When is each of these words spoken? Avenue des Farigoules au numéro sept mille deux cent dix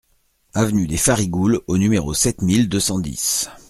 Avenue 0.55 0.87
des 0.87 0.97
Farigoules 0.97 1.59
au 1.67 1.77
numéro 1.77 2.15
sept 2.15 2.41
mille 2.41 2.67
deux 2.67 2.79
cent 2.79 2.97
dix 2.97 3.51